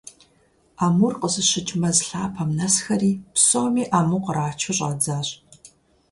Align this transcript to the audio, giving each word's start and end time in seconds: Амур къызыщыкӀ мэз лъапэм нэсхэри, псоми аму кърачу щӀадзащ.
Амур 0.85 1.13
къызыщыкӀ 1.21 1.73
мэз 1.81 1.97
лъапэм 2.07 2.49
нэсхэри, 2.57 3.11
псоми 3.33 3.83
аму 3.99 4.17
кърачу 4.23 4.73
щӀадзащ. 4.77 5.27